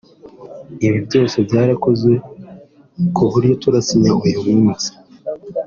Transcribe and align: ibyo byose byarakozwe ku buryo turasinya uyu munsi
ibyo 0.85 0.99
byose 1.07 1.35
byarakozwe 1.47 2.13
ku 3.15 3.23
buryo 3.31 3.53
turasinya 3.61 4.11
uyu 4.25 4.39
munsi 4.59 4.89